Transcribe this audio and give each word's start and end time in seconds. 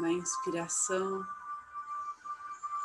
Na 0.00 0.12
inspiração, 0.12 1.26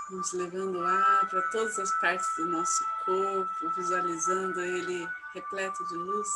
vamos 0.09 0.33
levando 0.33 0.83
ar 0.83 1.29
para 1.29 1.43
todas 1.51 1.77
as 1.77 1.91
partes 1.99 2.27
do 2.37 2.45
nosso 2.45 2.83
corpo, 3.05 3.69
visualizando 3.75 4.59
ele 4.59 5.07
repleto 5.31 5.85
de 5.89 5.93
luz. 5.95 6.27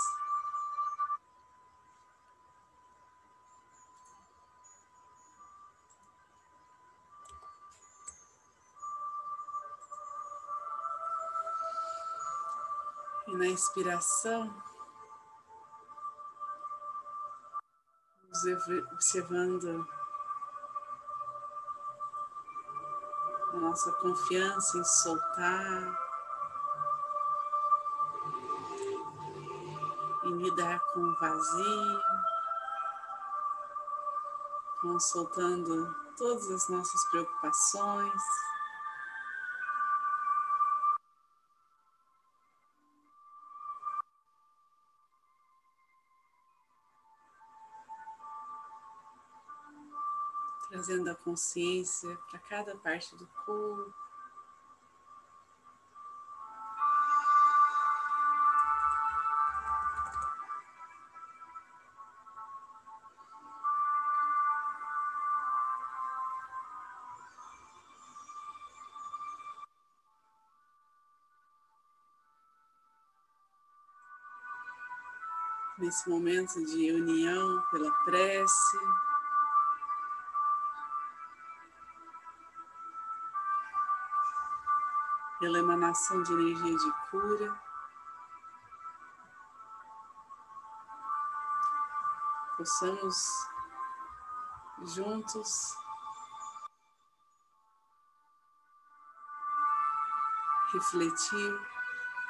E 13.27 13.35
na 13.35 13.47
inspiração, 13.47 14.63
observando 18.91 19.87
nossa 23.57 23.91
confiança 23.93 24.77
em 24.77 24.83
soltar, 24.83 25.99
em 30.23 30.37
lidar 30.37 30.79
com 30.93 31.01
o 31.01 31.19
vazio, 31.19 32.01
vamos 34.83 35.09
soltando 35.09 35.95
todas 36.17 36.49
as 36.51 36.69
nossas 36.69 37.03
preocupações. 37.09 38.21
Trazendo 50.97 51.09
a 51.11 51.15
consciência 51.15 52.17
para 52.29 52.39
cada 52.39 52.75
parte 52.77 53.15
do 53.15 53.27
corpo. 53.45 53.93
Nesse 75.79 76.09
momento 76.09 76.65
de 76.65 76.91
união 76.91 77.63
pela 77.69 77.91
prece, 78.03 78.77
pela 85.47 85.59
emanação 85.59 86.21
de 86.23 86.33
energia 86.33 86.77
de 86.77 86.91
cura. 87.09 87.61
Possamos 92.57 93.15
juntos 94.87 95.73
refletir 100.73 101.61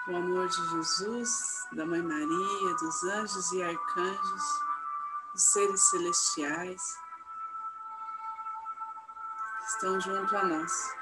o 0.10 0.16
amor 0.16 0.48
de 0.48 0.70
Jesus, 0.70 1.66
da 1.72 1.88
Mãe 1.88 2.04
Maria, 2.04 2.76
dos 2.76 3.04
anjos 3.04 3.52
e 3.52 3.64
arcanjos, 3.64 4.44
dos 5.34 5.44
seres 5.44 5.90
celestiais 5.90 7.00
que 9.58 9.66
estão 9.66 10.00
junto 10.00 10.38
a 10.38 10.44
nós. 10.44 10.97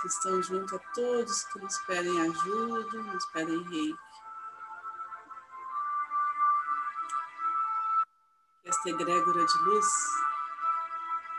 Que 0.00 0.06
estão 0.06 0.42
junto 0.42 0.76
a 0.76 0.78
todos 0.94 1.44
que 1.44 1.58
nos 1.58 1.78
pedem 1.80 2.20
ajuda, 2.20 3.02
nos 3.02 3.26
pedem 3.26 3.62
reiki. 3.64 3.98
Que 8.62 8.68
esta 8.68 8.88
egrégora 8.88 9.44
de 9.44 9.58
luz 9.58 9.86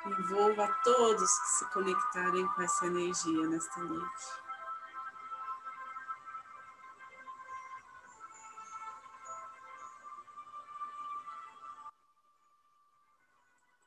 envolva 0.05 0.65
a 0.65 0.73
todos 0.83 1.39
que 1.39 1.47
se 1.47 1.65
conectarem 1.71 2.47
com 2.47 2.61
essa 2.61 2.85
energia 2.85 3.47
nesta 3.47 3.79
noite. 3.81 4.25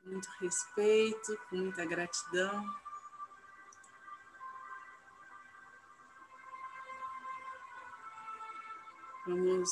Muito 0.04 0.28
respeito, 0.40 1.38
com 1.48 1.56
muita 1.56 1.84
gratidão. 1.84 2.83
Vamos 9.26 9.70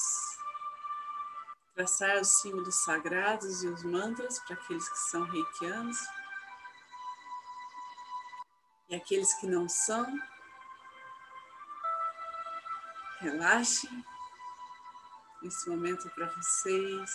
traçar 1.75 2.21
os 2.21 2.41
símbolos 2.41 2.83
sagrados 2.85 3.63
e 3.63 3.69
os 3.69 3.83
mantras 3.83 4.39
para 4.41 4.55
aqueles 4.55 4.89
que 4.89 4.99
são 4.99 5.25
reikianos. 5.25 5.99
E 8.89 8.95
aqueles 8.95 9.33
que 9.35 9.47
não 9.47 9.69
são, 9.69 10.07
relaxem. 13.21 14.05
Esse 15.43 15.69
momento 15.69 16.07
é 16.07 16.11
para 16.11 16.27
vocês. 16.27 17.11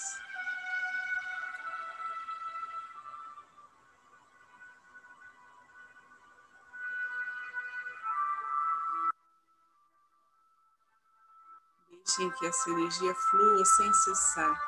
Deixem 12.17 12.31
que 12.31 12.47
essa 12.47 12.69
energia 12.71 13.13
flua 13.13 13.63
sem 13.63 13.93
cessar. 13.93 14.59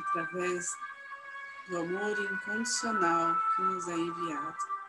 Através 0.00 0.66
do 1.68 1.78
amor 1.78 2.18
incondicional 2.18 3.36
que 3.54 3.62
nos 3.62 3.86
é 3.86 3.94
enviado. 3.94 4.81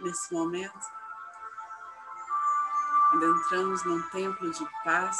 Nesse 0.00 0.32
momento, 0.32 0.86
adentramos 3.12 3.84
num 3.84 4.02
templo 4.10 4.50
de 4.50 4.66
paz, 4.84 5.18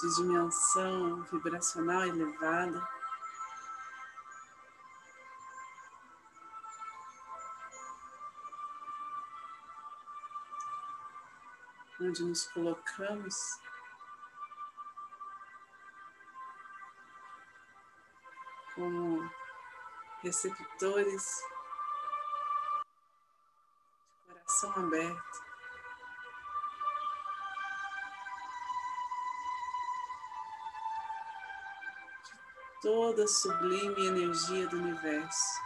de 0.00 0.16
dimensão 0.16 1.22
vibracional 1.24 2.02
elevada. 2.02 2.96
onde 12.00 12.24
nos 12.24 12.46
colocamos. 12.48 13.34
Receptores 20.26 21.24
coração 24.26 24.72
aberto. 24.72 25.46
de 32.24 32.82
Toda 32.82 33.24
a 33.24 33.28
sublime 33.28 34.06
energia 34.06 34.66
do 34.66 34.76
universo. 34.78 35.65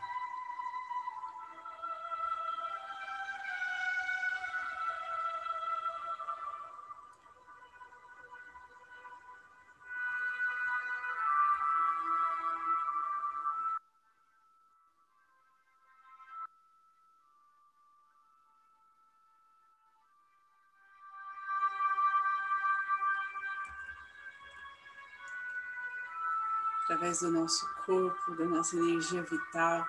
Através 26.91 27.21
do 27.21 27.31
nosso 27.31 27.73
corpo, 27.87 28.35
da 28.35 28.45
nossa 28.47 28.75
energia 28.75 29.23
vital. 29.23 29.87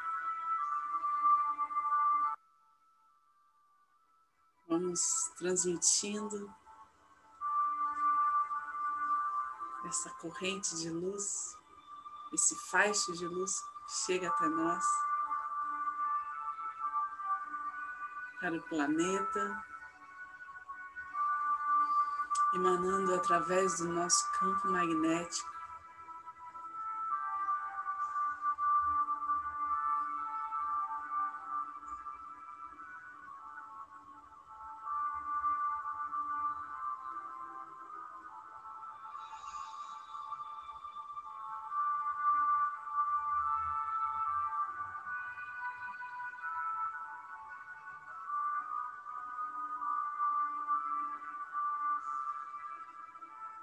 Vamos 4.68 5.02
transmitindo 5.36 6.54
essa 9.86 10.12
corrente 10.12 10.76
de 10.76 10.92
luz, 10.92 11.58
esse 12.34 12.56
faixa 12.70 13.12
de 13.14 13.28
luz 13.28 13.52
chega 14.06 14.28
até 14.28 14.48
nós, 14.48 14.86
para 18.40 18.56
o 18.56 18.62
planeta, 18.70 19.66
emanando 22.54 23.16
através 23.16 23.80
do 23.80 23.88
nosso 23.88 24.32
campo 24.34 24.68
magnético 24.68 25.61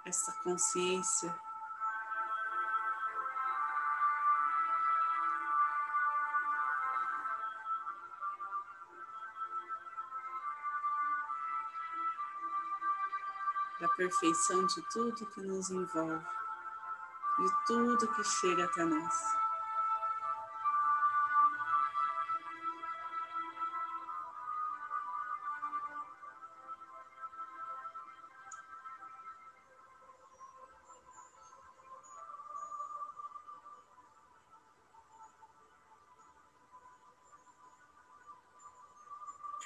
essa 0.09 0.33
consciência 0.43 1.29
da 13.79 13.89
perfeição 13.91 14.67
de 14.67 14.83
tudo 14.91 15.27
que 15.27 15.43
nos 15.43 15.71
envolve, 15.71 16.27
de 17.39 17.67
tudo 17.67 18.09
que 18.15 18.25
chega 18.25 18.65
até 18.65 18.85
nós. 18.85 19.48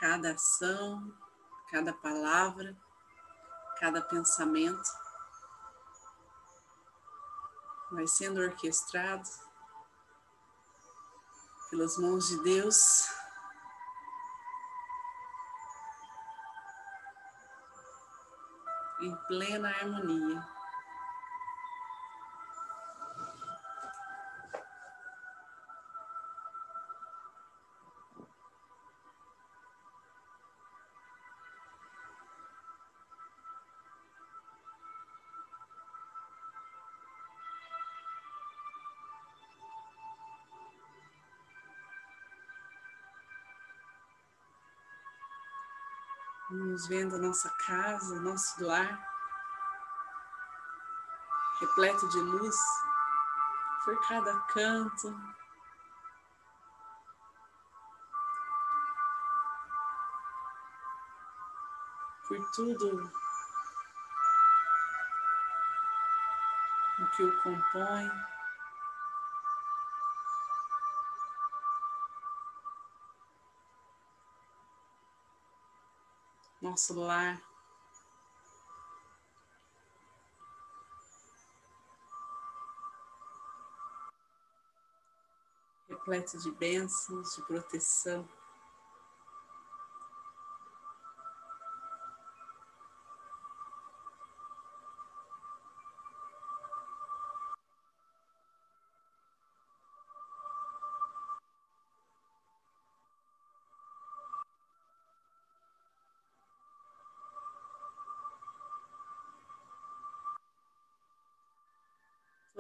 Cada 0.03 0.33
ação, 0.33 1.17
cada 1.71 1.93
palavra, 1.93 2.77
cada 3.79 4.03
pensamento 4.03 4.83
vai 7.93 8.09
sendo 8.09 8.41
orquestrado 8.41 9.29
pelas 11.71 11.97
mãos 11.99 12.27
de 12.27 12.43
Deus. 12.43 13.09
Em 19.03 19.17
plena 19.29 19.69
harmonia. 19.69 20.62
Vamos 46.55 46.87
vendo 46.87 47.17
a 47.17 47.19
nossa 47.19 47.49
casa, 47.67 48.21
nosso 48.21 48.63
lar, 48.63 49.03
repleto 51.59 52.07
de 52.11 52.19
luz 52.21 52.55
por 53.83 53.99
cada 54.07 54.39
canto. 54.53 55.19
Por 62.29 62.51
tudo 62.51 63.11
o 66.99 67.07
que 67.17 67.23
o 67.23 67.43
compõe. 67.43 68.11
Nosso 76.73 76.95
lar. 76.95 77.39
Repleto 85.87 86.39
de 86.39 86.51
bênçãos, 86.53 87.35
de 87.37 87.43
proteção. 87.43 88.27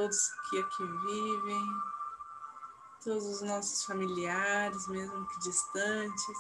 Todos 0.03 0.33
que 0.51 0.59
aqui 0.59 0.85
vivem, 0.85 1.67
todos 3.05 3.25
os 3.25 3.43
nossos 3.43 3.85
familiares, 3.85 4.89
mesmo 4.89 5.27
que 5.29 5.39
distantes. 5.39 6.39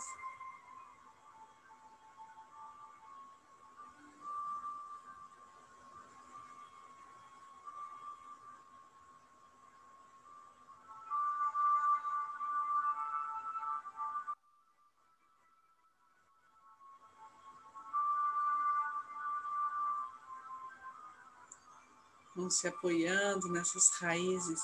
vão 22.42 22.50
se 22.50 22.66
apoiando 22.66 23.48
nessas 23.48 23.88
raízes 24.00 24.60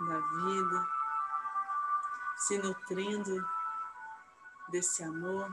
da 0.00 0.18
vida, 0.18 0.88
se 2.36 2.58
nutrindo 2.58 3.48
desse 4.68 5.02
amor. 5.02 5.50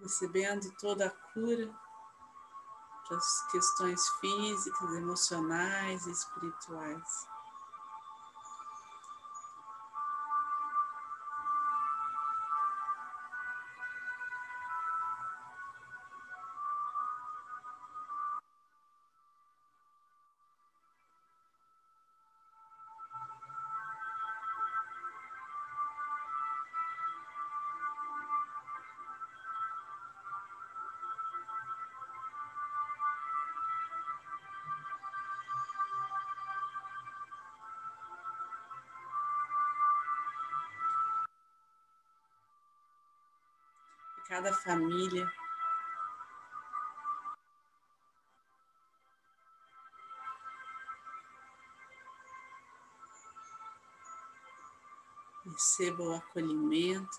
Recebendo 0.00 0.70
toda 0.78 1.08
a 1.08 1.10
cura 1.10 1.74
para 3.06 3.18
as 3.18 3.50
questões 3.50 4.08
físicas, 4.20 4.94
emocionais 4.94 6.06
e 6.06 6.10
espirituais. 6.10 7.35
Cada 44.28 44.52
família. 44.52 45.30
Receba 55.44 56.02
o 56.02 56.14
acolhimento, 56.14 57.18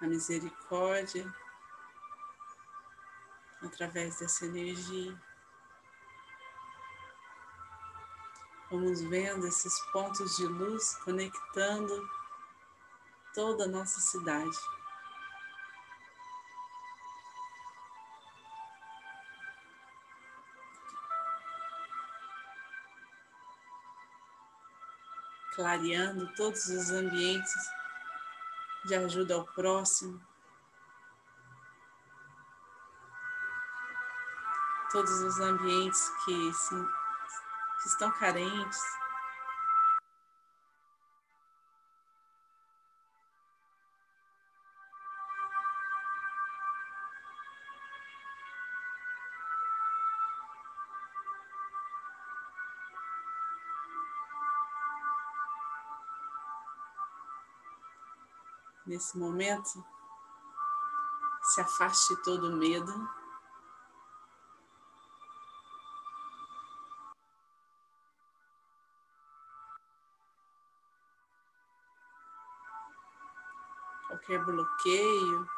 a 0.00 0.06
misericórdia 0.06 1.32
através 3.62 4.18
dessa 4.18 4.44
energia. 4.44 5.18
Vamos 8.70 9.00
vendo 9.02 9.46
esses 9.46 9.78
pontos 9.92 10.36
de 10.36 10.46
luz 10.46 10.96
conectando 10.96 12.10
toda 13.32 13.64
a 13.64 13.68
nossa 13.68 14.00
cidade. 14.00 14.73
Clareando 25.54 26.32
todos 26.34 26.66
os 26.66 26.90
ambientes 26.90 27.54
de 28.84 28.94
ajuda 28.94 29.34
ao 29.34 29.44
próximo, 29.44 30.20
todos 34.90 35.22
os 35.22 35.40
ambientes 35.40 36.08
que, 36.24 36.52
se, 36.52 36.74
que 37.82 37.88
estão 37.88 38.10
carentes. 38.12 39.03
Nesse 58.94 59.18
momento, 59.18 59.84
se 61.42 61.60
afaste 61.60 62.14
todo 62.22 62.56
medo. 62.56 62.92
Qualquer 74.06 74.44
bloqueio. 74.44 75.48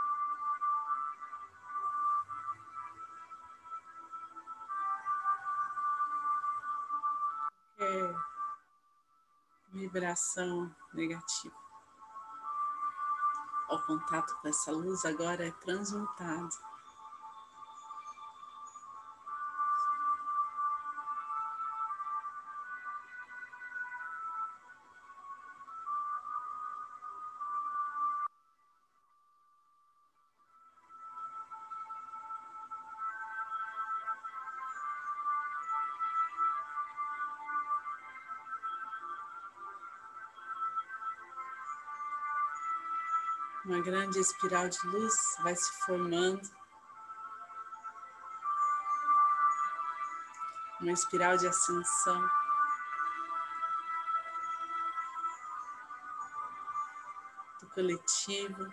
Qualquer 7.77 8.17
vibração 9.73 10.75
negativa 10.95 11.66
ao 13.69 13.81
contato 13.83 14.37
com 14.41 14.49
essa 14.49 14.71
luz 14.71 15.05
agora 15.05 15.47
é 15.47 15.51
transmutado. 15.51 16.51
Uma 43.67 43.81
grande 43.81 44.21
espiral 44.21 44.69
de 44.69 44.79
luz 44.87 45.13
vai 45.43 45.57
se 45.57 45.73
formando. 45.85 46.49
Uma 50.81 50.93
espiral 50.93 51.37
de 51.37 51.49
ascensão. 51.49 52.31
Do 57.61 57.69
coletivo. 57.71 58.73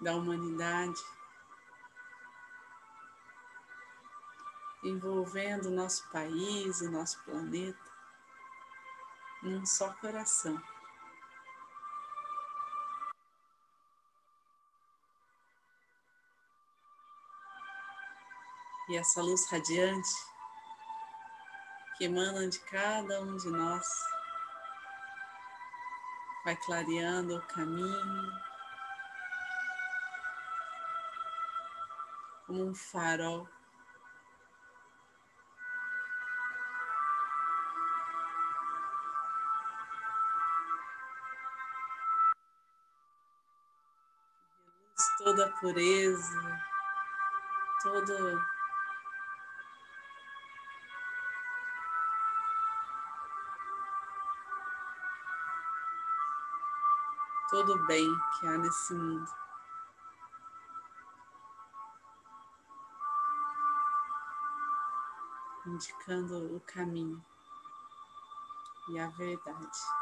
Da 0.00 0.14
humanidade. 0.14 1.15
Envolvendo 4.86 5.70
nosso 5.70 6.08
país, 6.10 6.80
o 6.80 6.90
nosso 6.90 7.22
planeta, 7.24 7.78
num 9.42 9.66
só 9.66 9.92
coração. 9.94 10.62
E 18.88 18.96
essa 18.96 19.20
luz 19.20 19.50
radiante 19.50 20.08
que 21.96 22.04
emana 22.04 22.48
de 22.48 22.60
cada 22.60 23.20
um 23.20 23.36
de 23.36 23.50
nós 23.50 23.84
vai 26.44 26.54
clareando 26.54 27.36
o 27.36 27.46
caminho 27.48 28.32
como 32.46 32.64
um 32.64 32.74
farol 32.74 33.55
toda 45.36 45.50
a 45.50 45.52
pureza, 45.60 46.62
todo 47.82 48.42
todo 57.50 57.74
o 57.74 57.86
bem 57.86 58.08
que 58.40 58.46
há 58.46 58.56
nesse 58.56 58.94
mundo. 58.94 59.30
Indicando 65.66 66.56
o 66.56 66.60
caminho 66.60 67.22
e 68.88 68.98
a 68.98 69.08
verdade. 69.08 69.95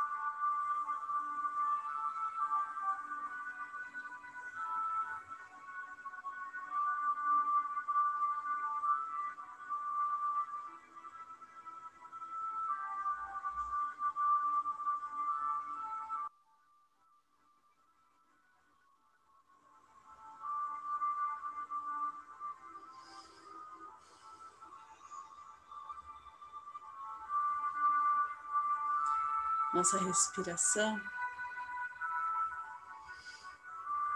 Nossa 29.75 29.99
respiração 29.99 31.01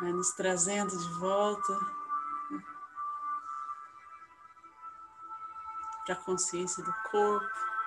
vai 0.00 0.12
nos 0.12 0.30
trazendo 0.30 0.96
de 0.96 1.08
volta 1.14 1.80
para 6.06 6.14
a 6.14 6.24
consciência 6.24 6.82
do 6.84 6.92
corpo. 7.10 7.77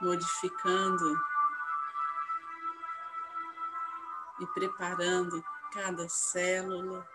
Modificando 0.00 1.20
e 4.40 4.46
preparando 4.48 5.44
cada 5.72 6.08
célula, 6.08 7.08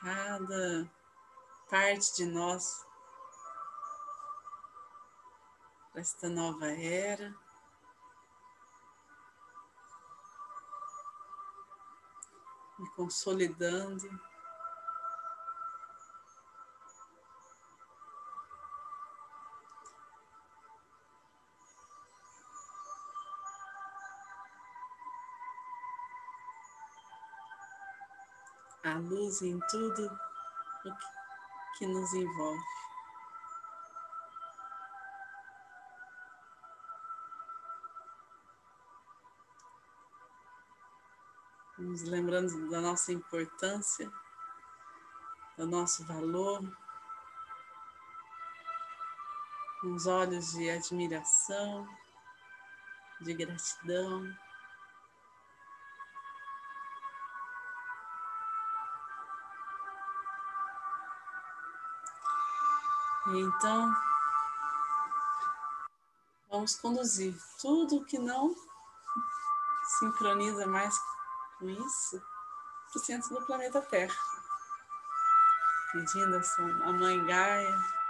cada 0.00 0.90
parte 1.68 2.16
de 2.16 2.26
nós 2.26 2.84
para 5.92 6.00
esta 6.00 6.28
nova 6.28 6.66
era. 6.66 7.34
Me 12.78 12.88
consolidando. 12.90 14.31
A 28.84 28.94
luz 28.94 29.42
em 29.42 29.58
tudo 29.70 30.06
o 30.84 31.78
que 31.78 31.86
nos 31.86 32.12
envolve. 32.12 32.72
Nos 41.78 42.02
lembrando 42.02 42.70
da 42.70 42.80
nossa 42.80 43.12
importância, 43.12 44.12
do 45.56 45.66
nosso 45.66 46.04
valor, 46.04 46.60
os 49.84 50.06
olhos 50.06 50.52
de 50.52 50.70
admiração, 50.70 51.88
de 53.20 53.34
gratidão. 53.34 54.22
Então, 63.28 63.94
vamos 66.50 66.74
conduzir 66.74 67.34
tudo 67.60 68.04
que 68.04 68.18
não 68.18 68.54
sincroniza 69.98 70.66
mais 70.66 70.98
com 71.58 71.68
isso 71.68 72.20
para 72.90 72.98
o 73.00 73.04
centro 73.04 73.30
do 73.30 73.46
planeta 73.46 73.80
Terra. 73.80 74.14
Pedindo 75.92 76.40
a 76.84 76.92
Mãe 76.92 77.24
Gaia 77.26 78.02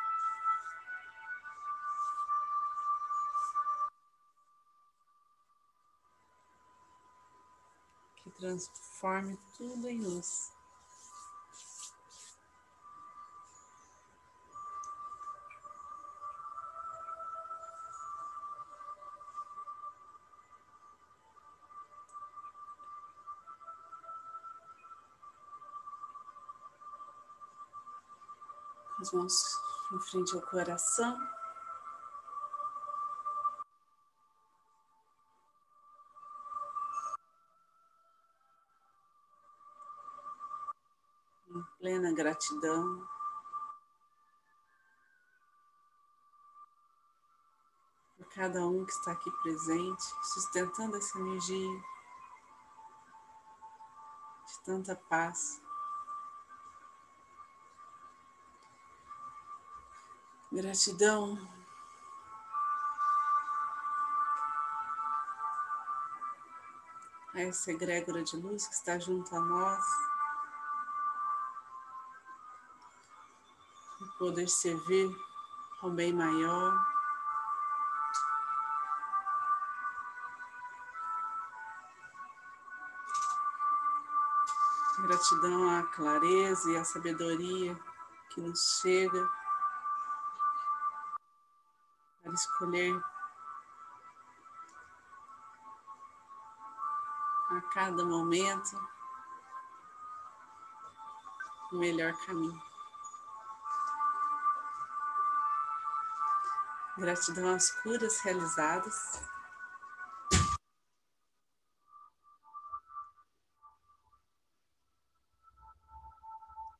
que 8.22 8.31
transforme 8.31 9.38
tudo 9.59 9.88
em 9.88 10.01
luz. 10.01 10.53
As 29.03 29.12
mãos 29.12 29.35
em 29.93 30.01
frente 30.01 30.35
ao 30.35 30.43
coração. 30.43 31.19
Em 41.49 41.62
plena 41.79 42.12
gratidão. 42.15 43.07
Por 48.17 48.27
cada 48.35 48.65
um 48.67 48.85
que 48.85 48.93
está 48.93 49.12
aqui 49.12 49.31
presente, 49.43 50.05
sustentando 50.33 50.97
essa 50.97 51.19
energia 51.19 51.83
de 54.47 54.61
tanta 54.65 54.95
paz. 54.95 55.62
Gratidão. 60.53 61.38
A 67.35 67.41
essa 67.41 67.71
egrégora 67.71 68.23
de 68.23 68.37
luz 68.37 68.67
que 68.67 68.75
está 68.75 68.99
junto 68.99 69.35
a 69.35 69.41
nós. 69.41 69.83
E 74.03 74.19
poder 74.19 74.47
servir 74.47 75.11
ao 75.81 75.91
bem 75.91 76.12
maior. 76.12 76.75
Gratidão 84.99 85.79
à 85.79 85.83
clareza 85.85 86.71
e 86.71 86.77
à 86.77 86.85
sabedoria 86.85 87.75
que 88.29 88.43
nos 88.43 88.81
chega 88.83 89.41
escolher 92.33 92.99
a 97.51 97.61
cada 97.73 98.05
momento 98.05 98.77
o 101.73 101.77
melhor 101.77 102.12
caminho. 102.27 102.62
Gratidão 106.97 107.55
às 107.55 107.71
curas 107.83 108.21
realizadas. 108.21 109.23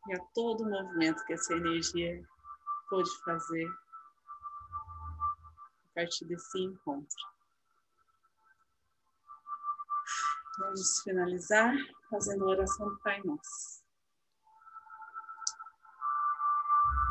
E 0.09 0.15
a 0.15 0.21
todo 0.35 0.65
o 0.65 0.71
movimento 0.71 1.25
que 1.25 1.33
essa 1.33 1.55
energia 1.55 2.23
pôde 2.89 3.11
fazer 3.25 3.67
partir 5.95 6.25
desse 6.27 6.59
encontro. 6.59 7.33
Vamos 10.59 11.01
finalizar 11.03 11.75
fazendo 12.11 12.45
a 12.45 12.51
oração 12.51 12.89
do 12.89 12.99
Pai 13.01 13.21
Nosso. 13.23 13.83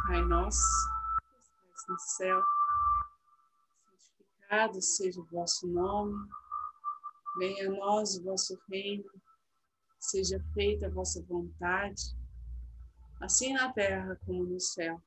Pai 0.07 0.21
Nosso, 0.25 0.89
que 1.19 1.73
estás 1.73 1.87
no 1.87 1.99
céu, 1.99 2.43
santificado 3.99 4.81
seja 4.81 5.21
o 5.21 5.25
vosso 5.25 5.67
nome, 5.67 6.29
venha 7.37 7.67
a 7.67 7.71
nós 7.71 8.15
o 8.15 8.23
vosso 8.23 8.59
reino, 8.69 9.09
seja 9.99 10.39
feita 10.53 10.87
a 10.87 10.91
vossa 10.91 11.23
vontade, 11.23 12.15
assim 13.19 13.53
na 13.53 13.71
terra 13.71 14.19
como 14.25 14.43
no 14.43 14.59
céu. 14.59 15.01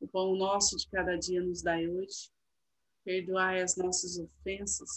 O 0.00 0.06
pão 0.06 0.36
nosso 0.36 0.76
de 0.76 0.88
cada 0.88 1.18
dia 1.18 1.42
nos 1.42 1.62
dai 1.62 1.88
hoje 1.88 2.30
Perdoai 3.04 3.62
as 3.62 3.76
nossas 3.76 4.18
ofensas, 4.18 4.90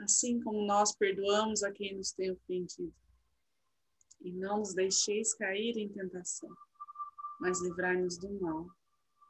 assim 0.00 0.40
como 0.40 0.66
nós 0.66 0.94
perdoamos 0.96 1.62
a 1.62 1.72
quem 1.72 1.96
nos 1.96 2.12
tem 2.12 2.32
ofendido. 2.32 2.94
E 4.20 4.32
não 4.32 4.58
nos 4.58 4.74
deixeis 4.74 5.34
cair 5.34 5.76
em 5.76 5.88
tentação, 5.88 6.50
mas 7.40 7.62
livrai-nos 7.62 8.18
do 8.18 8.30
mal. 8.40 8.66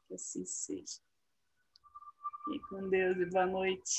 Que 0.06 0.14
assim 0.14 0.44
seja. 0.46 1.00
E 2.50 2.58
com 2.60 2.88
Deus 2.88 3.18
e 3.18 3.26
boa 3.26 3.46
noite. 3.46 3.92